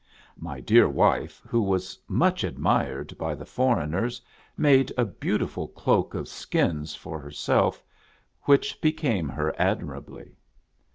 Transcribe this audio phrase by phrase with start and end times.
[0.39, 4.19] My dear wife, who was much admired by the for eigners,
[4.57, 7.83] made a beautiful cloak of skins for herself,
[8.45, 10.37] which became her admirably.